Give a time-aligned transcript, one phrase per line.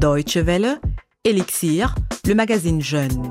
[0.00, 0.80] Deutsche Welle,
[1.24, 1.94] Elixir,
[2.26, 3.30] le magazine Jeune.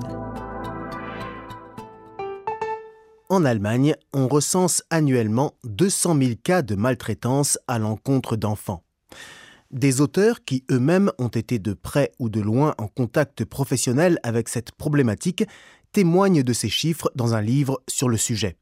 [3.28, 8.84] En Allemagne, on recense annuellement 200 000 cas de maltraitance à l'encontre d'enfants.
[9.72, 14.48] Des auteurs qui eux-mêmes ont été de près ou de loin en contact professionnel avec
[14.48, 15.46] cette problématique
[15.92, 18.58] témoignent de ces chiffres dans un livre sur le sujet.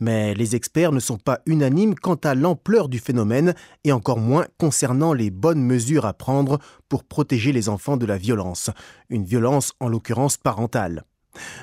[0.00, 4.46] Mais les experts ne sont pas unanimes quant à l'ampleur du phénomène et encore moins
[4.58, 8.70] concernant les bonnes mesures à prendre pour protéger les enfants de la violence,
[9.08, 11.04] une violence en l'occurrence parentale.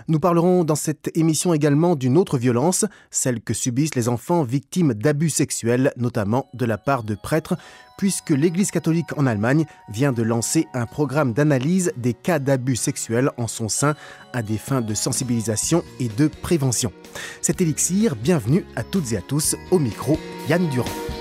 [0.08, 4.94] Nous parlerons dans cette émission également d'une autre violence, celle que subissent les enfants victimes
[4.94, 7.58] d'abus sexuels, notamment de la part de prêtres,
[7.98, 13.30] puisque l'Église catholique en Allemagne vient de lancer un programme d'analyse des cas d'abus sexuels
[13.38, 13.96] en son sein
[14.34, 16.92] à des fins de sensibilisation et de prévention.
[17.42, 20.18] Cet élixir, bienvenue à toutes et à tous au micro
[20.50, 21.21] Yann Durand.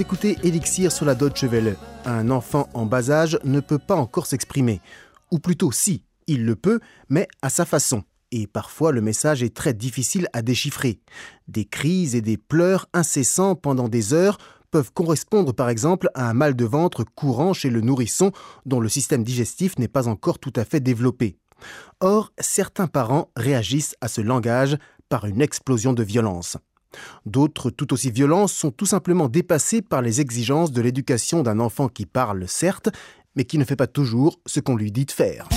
[0.00, 1.76] Écoutez Elixir sur la Deutsche Welle.
[2.04, 4.80] Un enfant en bas âge ne peut pas encore s'exprimer.
[5.30, 8.02] Ou plutôt si, il le peut, mais à sa façon.
[8.32, 11.00] Et parfois le message est très difficile à déchiffrer.
[11.46, 14.38] Des cris et des pleurs incessants pendant des heures
[14.72, 18.32] peuvent correspondre par exemple à un mal de ventre courant chez le nourrisson
[18.66, 21.36] dont le système digestif n'est pas encore tout à fait développé.
[22.00, 24.76] Or, certains parents réagissent à ce langage
[25.08, 26.56] par une explosion de violence.
[27.26, 31.88] D'autres, tout aussi violents, sont tout simplement dépassés par les exigences de l'éducation d'un enfant
[31.88, 32.90] qui parle, certes,
[33.36, 35.48] mais qui ne fait pas toujours ce qu'on lui dit de faire.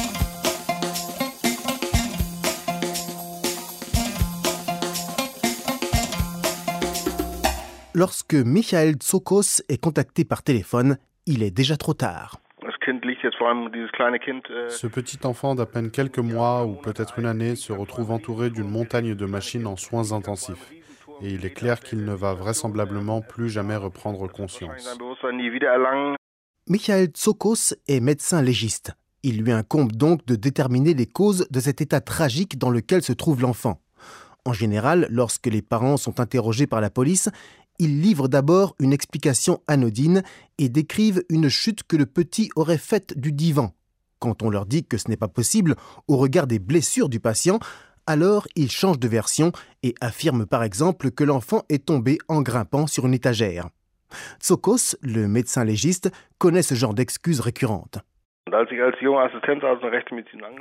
[7.94, 12.40] Lorsque Michael Tsokos est contacté par téléphone, il est déjà trop tard.
[14.70, 18.70] Ce petit enfant d'à peine quelques mois ou peut-être une année se retrouve entouré d'une
[18.70, 20.72] montagne de machines en soins intensifs
[21.22, 24.98] et il est clair qu'il ne va vraisemblablement plus jamais reprendre conscience.
[26.68, 28.92] Michael Tsokos est médecin légiste.
[29.24, 33.14] Il lui incombe donc de déterminer les causes de cet état tragique dans lequel se
[33.14, 33.82] trouve l'enfant.
[34.46, 37.30] En général, lorsque les parents sont interrogés par la police,
[37.80, 40.24] ils livrent d'abord une explication anodine
[40.58, 43.74] et décrivent une chute que le petit aurait faite du divan.
[44.20, 45.76] Quand on leur dit que ce n'est pas possible
[46.08, 47.60] au regard des blessures du patient,
[48.08, 49.52] alors ils changent de version
[49.84, 53.68] et affirment par exemple que l'enfant est tombé en grimpant sur une étagère.
[54.40, 58.00] Tsokos, le médecin légiste, connaît ce genre d'excuses récurrentes.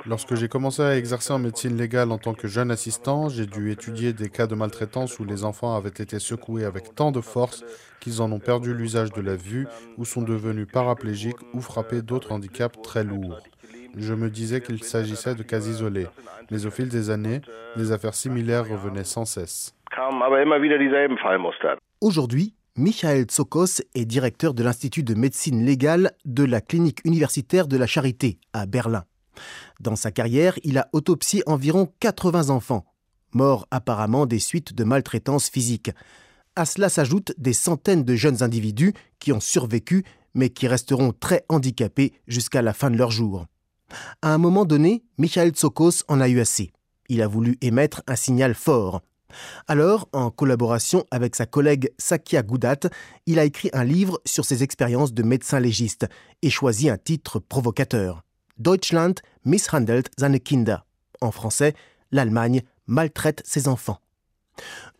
[0.05, 3.71] Lorsque j'ai commencé à exercer en médecine légale en tant que jeune assistant, j'ai dû
[3.71, 7.63] étudier des cas de maltraitance où les enfants avaient été secoués avec tant de force
[8.01, 12.33] qu'ils en ont perdu l'usage de la vue ou sont devenus paraplégiques ou frappés d'autres
[12.33, 13.39] handicaps très lourds.
[13.95, 16.07] Je me disais qu'il s'agissait de cas isolés,
[16.51, 17.41] mais au fil des années,
[17.75, 19.75] des affaires similaires revenaient sans cesse.
[22.01, 27.77] Aujourd'hui, Michael Tsokos est directeur de l'Institut de médecine légale de la clinique universitaire de
[27.77, 29.05] la Charité à Berlin.
[29.79, 32.85] Dans sa carrière, il a autopsié environ 80 enfants,
[33.33, 35.91] morts apparemment des suites de maltraitance physique.
[36.55, 41.43] À cela s'ajoutent des centaines de jeunes individus qui ont survécu mais qui resteront très
[41.49, 43.47] handicapés jusqu'à la fin de leur jour.
[44.21, 46.71] À un moment donné, Michael Tsokos en a eu assez.
[47.09, 49.01] Il a voulu émettre un signal fort.
[49.67, 52.89] Alors, en collaboration avec sa collègue Sakia Goudat,
[53.25, 56.07] il a écrit un livre sur ses expériences de médecin légiste
[56.41, 58.23] et choisi un titre provocateur.
[58.57, 59.13] Deutschland
[59.45, 60.85] misshandelt seine Kinder.
[61.21, 61.73] En français,
[62.11, 63.99] l'Allemagne maltraite ses enfants.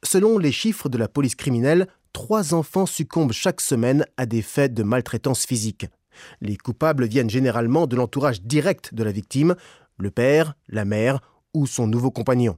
[0.03, 4.73] Selon les chiffres de la police criminelle, trois enfants succombent chaque semaine à des faits
[4.73, 5.87] de maltraitance physique.
[6.41, 9.55] Les coupables viennent généralement de l'entourage direct de la victime,
[9.97, 11.19] le père, la mère
[11.53, 12.57] ou son nouveau compagnon.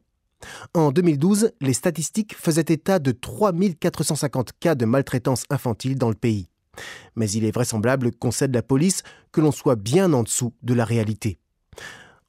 [0.73, 6.49] En 2012, les statistiques faisaient état de 3450 cas de maltraitance infantile dans le pays.
[7.15, 10.85] Mais il est vraisemblable, concède la police, que l'on soit bien en dessous de la
[10.85, 11.39] réalité.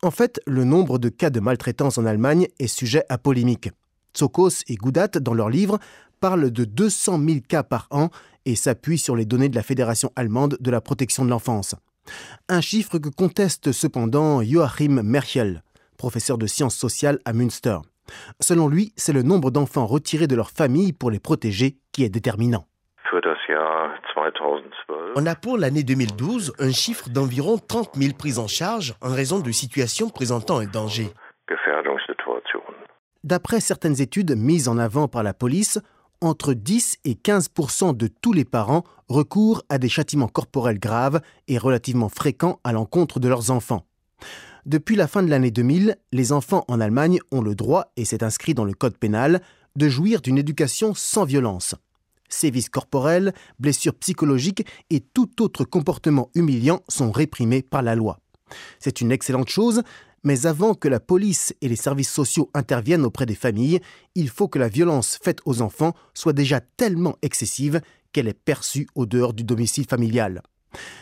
[0.03, 3.71] En fait, le nombre de cas de maltraitance en Allemagne est sujet à polémique.
[4.15, 5.79] Tsokos et Goudat, dans leur livre,
[6.21, 8.11] parlent de 200 000 cas par an
[8.45, 11.75] et s'appuient sur les données de la Fédération allemande de la protection de l'enfance.
[12.49, 15.63] Un chiffre que conteste cependant Joachim Merchel,
[15.99, 17.79] professeur de sciences sociales à Münster.
[18.41, 22.09] Selon lui, c'est le nombre d'enfants retirés de leur famille pour les protéger qui est
[22.09, 22.67] déterminant.
[25.17, 29.41] On a pour l'année 2012 un chiffre d'environ 30 000 prises en charge en raison
[29.41, 31.09] de situations présentant un danger.
[33.23, 35.79] D'après certaines études mises en avant par la police,
[36.21, 37.49] entre 10 et 15
[37.95, 43.21] de tous les parents recourent à des châtiments corporels graves et relativement fréquents à l'encontre
[43.21, 43.87] de leurs enfants.
[44.67, 48.23] Depuis la fin de l'année 2000, les enfants en Allemagne ont le droit, et c'est
[48.23, 49.41] inscrit dans le code pénal,
[49.77, 51.75] de jouir d'une éducation sans violence.
[52.29, 58.21] Sévices corporels, blessures psychologiques et tout autre comportement humiliant sont réprimés par la loi.
[58.79, 59.83] C'est une excellente chose,
[60.25, 63.81] mais avant que la police et les services sociaux interviennent auprès des familles,
[64.15, 67.81] il faut que la violence faite aux enfants soit déjà tellement excessive
[68.13, 70.43] qu'elle est perçue au dehors du domicile familial.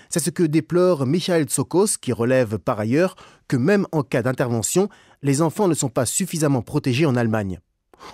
[0.09, 3.17] C'est ce que déplore Michael Tsokos, qui relève par ailleurs
[3.49, 4.89] que même en cas d'intervention,
[5.23, 7.61] les enfants ne sont pas suffisamment protégés en Allemagne.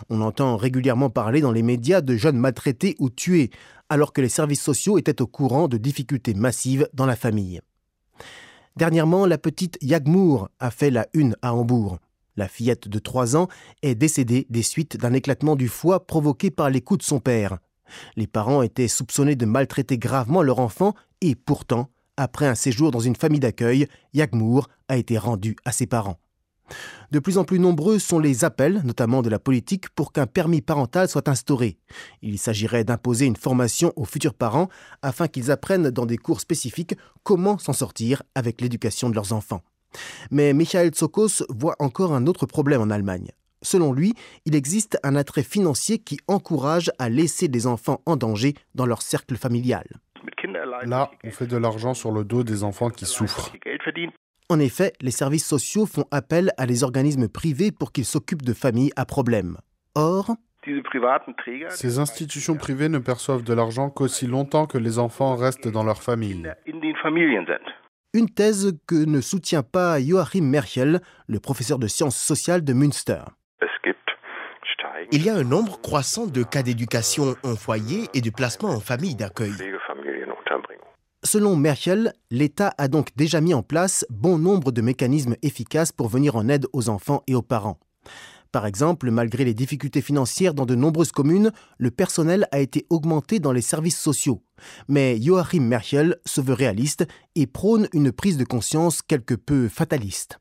[0.08, 3.50] On entend régulièrement parler dans les médias de jeunes maltraités ou tués,
[3.88, 7.60] alors que les services sociaux étaient au courant de difficultés massives dans la famille.
[8.76, 11.98] Dernièrement, la petite Yagmour a fait la une à Hambourg.
[12.36, 13.46] La fillette de 3 ans
[13.82, 17.58] est décédée des suites d'un éclatement du foie provoqué par les coups de son père.
[18.16, 22.98] Les parents étaient soupçonnés de maltraiter gravement leur enfant et pourtant, après un séjour dans
[22.98, 26.18] une famille d'accueil, Yagmour a été rendu à ses parents.
[27.10, 30.62] De plus en plus nombreux sont les appels, notamment de la politique, pour qu'un permis
[30.62, 31.78] parental soit instauré.
[32.22, 34.68] Il s'agirait d'imposer une formation aux futurs parents
[35.02, 39.62] afin qu'ils apprennent dans des cours spécifiques comment s'en sortir avec l'éducation de leurs enfants.
[40.30, 43.30] Mais Michael Tsokos voit encore un autre problème en Allemagne.
[43.62, 44.14] Selon lui,
[44.44, 49.02] il existe un attrait financier qui encourage à laisser des enfants en danger dans leur
[49.02, 49.86] cercle familial.
[50.84, 53.52] Là, on fait de l'argent sur le dos des enfants qui souffrent.
[54.50, 58.52] En effet, les services sociaux font appel à des organismes privés pour qu'ils s'occupent de
[58.52, 59.56] familles à problème.
[59.94, 60.36] Or,
[61.70, 66.02] ces institutions privées ne perçoivent de l'argent qu'aussi longtemps que les enfants restent dans leur
[66.02, 66.50] famille.
[68.14, 73.22] Une thèse que ne soutient pas Joachim Merchel, le professeur de sciences sociales de Münster.
[75.12, 78.80] Il y a un nombre croissant de cas d'éducation en foyer et de placement en
[78.80, 79.52] famille d'accueil.
[81.24, 86.08] Selon Merkel, l'État a donc déjà mis en place bon nombre de mécanismes efficaces pour
[86.08, 87.80] venir en aide aux enfants et aux parents.
[88.52, 93.40] Par exemple, malgré les difficultés financières dans de nombreuses communes, le personnel a été augmenté
[93.40, 94.42] dans les services sociaux.
[94.86, 100.38] Mais Joachim Merkel se veut réaliste et prône une prise de conscience quelque peu fataliste.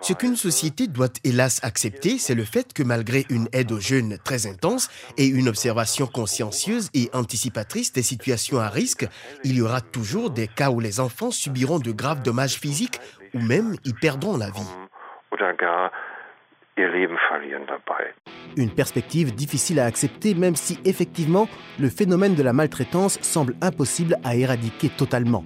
[0.00, 4.18] Ce qu'une société doit hélas accepter, c'est le fait que malgré une aide aux jeunes
[4.24, 4.88] très intense
[5.18, 9.06] et une observation consciencieuse et anticipatrice des situations à risque,
[9.44, 13.00] il y aura toujours des cas où les enfants subiront de graves dommages physiques
[13.34, 14.70] ou même y perdront la vie.
[18.56, 21.48] Une perspective difficile à accepter même si effectivement
[21.78, 25.44] le phénomène de la maltraitance semble impossible à éradiquer totalement.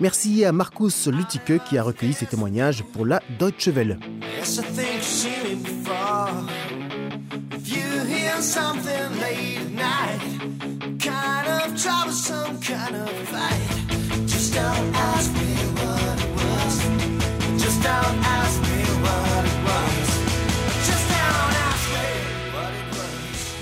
[0.00, 3.98] Merci à Marcus Lüticke qui a recueilli ces témoignages pour la Deutsche Welle.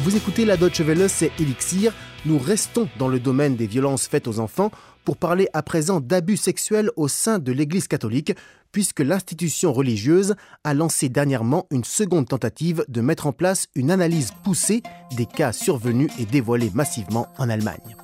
[0.01, 1.93] Vous écoutez la Deutsche Welle, c'est Elixir.
[2.25, 4.71] Nous restons dans le domaine des violences faites aux enfants
[5.05, 8.33] pour parler à présent d'abus sexuels au sein de l'Église catholique,
[8.71, 14.31] puisque l'institution religieuse a lancé dernièrement une seconde tentative de mettre en place une analyse
[14.45, 14.83] poussée
[15.17, 17.97] des cas survenus et dévoilés massivement en Allemagne.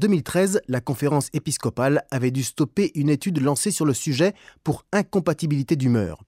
[0.00, 4.32] 2013, la conférence épiscopale avait dû stopper une étude lancée sur le sujet
[4.64, 6.24] pour incompatibilité d'humeur.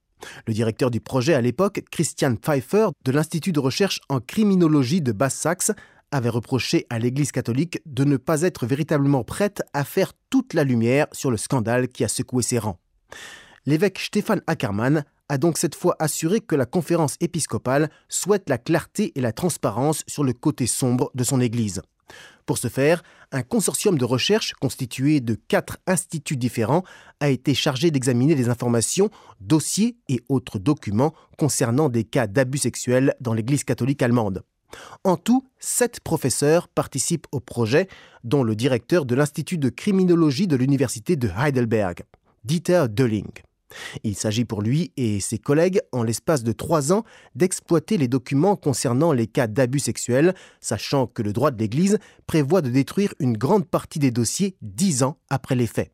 [0.47, 5.11] Le directeur du projet à l'époque, Christian Pfeiffer, de l'Institut de recherche en criminologie de
[5.11, 5.73] Basse-Saxe,
[6.13, 10.65] avait reproché à l'Église catholique de ne pas être véritablement prête à faire toute la
[10.65, 12.79] lumière sur le scandale qui a secoué ses rangs.
[13.65, 19.13] L'évêque Stefan Ackermann a donc cette fois assuré que la conférence épiscopale souhaite la clarté
[19.15, 21.81] et la transparence sur le côté sombre de son Église.
[22.47, 26.83] Pour ce faire, un consortium de recherche constitué de quatre instituts différents
[27.21, 33.15] a été chargé d'examiner les informations, dossiers et autres documents concernant des cas d'abus sexuels
[33.21, 34.43] dans l'Église catholique allemande.
[35.05, 37.89] En tout, sept professeurs participent au projet,
[38.25, 42.03] dont le directeur de l'Institut de criminologie de l'Université de Heidelberg,
[42.45, 43.31] Dieter Dölling.
[44.05, 48.57] Il s'agit pour lui et ses collègues, en l'espace de trois ans, d'exploiter les documents
[48.57, 53.37] concernant les cas d'abus sexuels, sachant que le droit de l'Église prévoit de détruire une
[53.37, 55.93] grande partie des dossiers dix ans après les faits.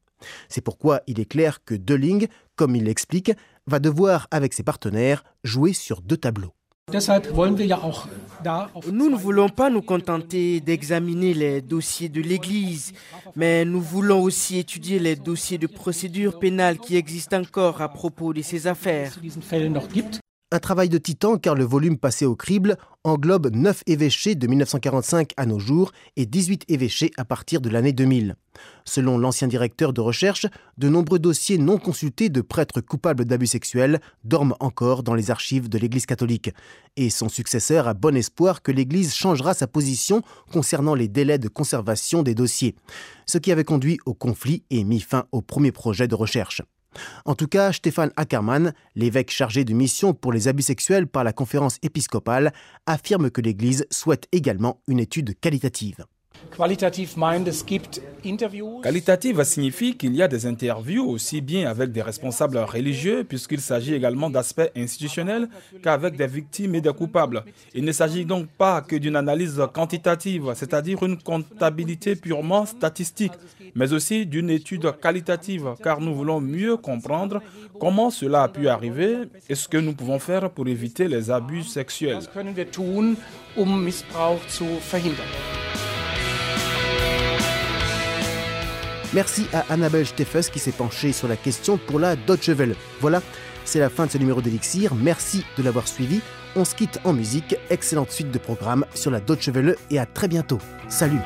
[0.48, 3.32] C'est pourquoi il est clair que Deling, comme il l'explique,
[3.66, 6.54] va devoir, avec ses partenaires, jouer sur deux tableaux.
[8.92, 12.92] Nous ne voulons pas nous contenter d'examiner les dossiers de l'Église,
[13.36, 18.32] mais nous voulons aussi étudier les dossiers de procédure pénale qui existent encore à propos
[18.32, 19.12] de ces affaires.
[20.50, 25.32] Un travail de titan car le volume passé au crible englobe 9 évêchés de 1945
[25.36, 28.34] à nos jours et 18 évêchés à partir de l'année 2000.
[28.86, 30.46] Selon l'ancien directeur de recherche,
[30.78, 35.68] de nombreux dossiers non consultés de prêtres coupables d'abus sexuels dorment encore dans les archives
[35.68, 36.50] de l'Église catholique.
[36.96, 41.48] Et son successeur a bon espoir que l'Église changera sa position concernant les délais de
[41.48, 42.74] conservation des dossiers,
[43.26, 46.62] ce qui avait conduit au conflit et mis fin au premier projet de recherche.
[47.24, 51.32] En tout cas, Stéphane Ackermann, l'évêque chargé de mission pour les abus sexuels par la
[51.32, 52.52] conférence épiscopale,
[52.86, 56.06] affirme que l'Église souhaite également une étude qualitative.
[58.82, 63.94] Qualitative signifie qu'il y a des interviews aussi bien avec des responsables religieux, puisqu'il s'agit
[63.94, 65.48] également d'aspects institutionnels,
[65.82, 67.44] qu'avec des victimes et des coupables.
[67.74, 73.32] Il ne s'agit donc pas que d'une analyse quantitative, c'est-à-dire une comptabilité purement statistique,
[73.74, 77.40] mais aussi d'une étude qualitative, car nous voulons mieux comprendre
[77.78, 79.18] comment cela a pu arriver
[79.48, 82.18] et ce que nous pouvons faire pour éviter les abus sexuels.
[89.14, 92.76] Merci à Annabelle Steffes qui s'est penchée sur la question pour la Deutsche Welle.
[93.00, 93.22] Voilà,
[93.64, 94.94] c'est la fin de ce numéro d'Elixir.
[94.94, 96.20] Merci de l'avoir suivi.
[96.56, 97.56] On se quitte en musique.
[97.70, 100.58] Excellente suite de programmes sur la Deutsche Welle et à très bientôt.
[100.88, 101.20] Salut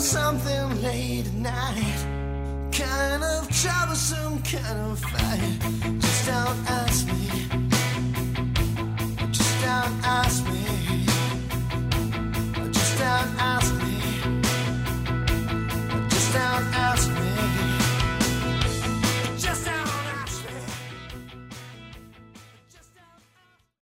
[0.00, 2.06] something late at night.
[2.72, 5.58] Kind of troublesome, kind of fight.
[6.00, 7.28] Just don't ask me.
[9.32, 11.04] Just don't ask me.
[12.72, 13.98] Just don't ask me.
[16.08, 17.77] Just don't ask me.